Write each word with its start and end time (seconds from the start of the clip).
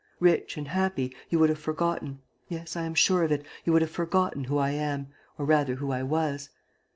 Rich 0.19 0.57
and 0.57 0.69
happy, 0.69 1.15
you 1.29 1.37
would 1.37 1.49
have 1.49 1.59
forgotten 1.59 2.21
yes, 2.49 2.75
I 2.75 2.85
am 2.85 2.95
sure 2.95 3.23
of 3.23 3.31
it 3.31 3.45
you 3.65 3.73
would 3.73 3.83
have 3.83 3.91
forgotten 3.91 4.45
who 4.45 4.57
I 4.57 4.71
am, 4.71 5.09
or 5.37 5.45
rather 5.45 5.75
who 5.75 5.91
I 5.91 6.01
was. 6.01 6.49